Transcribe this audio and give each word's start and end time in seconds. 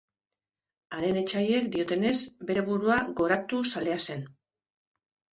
Haren 0.99 1.17
etsaiek 1.19 1.67
diotenez, 1.75 2.13
bere 2.51 2.63
burua 2.69 2.95
goratu 3.19 3.59
zalea 3.75 3.99
zen. 4.07 4.25